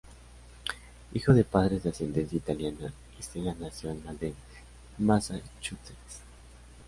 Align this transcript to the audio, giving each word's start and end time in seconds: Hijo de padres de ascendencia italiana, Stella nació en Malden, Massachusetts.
Hijo 1.13 1.31
de 1.35 1.43
padres 1.43 1.83
de 1.83 1.91
ascendencia 1.91 2.35
italiana, 2.35 2.91
Stella 3.21 3.55
nació 3.59 3.91
en 3.91 4.03
Malden, 4.03 4.33
Massachusetts. 4.97 6.21